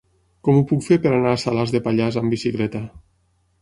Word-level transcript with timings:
Com 0.47 0.57
ho 0.59 0.63
puc 0.71 0.81
fer 0.87 0.97
per 1.05 1.13
anar 1.19 1.35
a 1.35 1.41
Salàs 1.43 1.77
de 1.77 1.85
Pallars 1.91 2.21
amb 2.25 2.39
bicicleta? 2.39 2.87